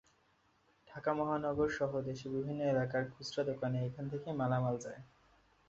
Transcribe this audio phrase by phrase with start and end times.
[0.87, 5.01] ঢাকা মহানগরসহ দেশের বিভিন্ন এলাকার খুচরা দোকানে এখান থেকেই মালামাল যায়।